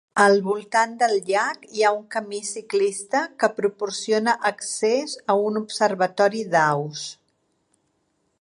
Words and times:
Al 0.21 0.39
voltant 0.45 0.93
del 1.01 1.11
llac 1.27 1.67
hi 1.79 1.83
ha 1.83 1.91
un 1.97 2.07
camí 2.15 2.39
ciclista 2.47 3.21
que 3.43 3.51
proporciona 3.59 4.35
accés 4.53 5.15
a 5.35 5.39
un 5.51 5.63
observatori 5.65 6.45
d'aus. 6.57 7.09